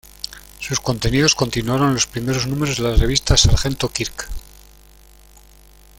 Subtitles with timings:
[0.59, 4.27] Sus contenidos continuaron en los primeros números de la revista Sargento Kirk.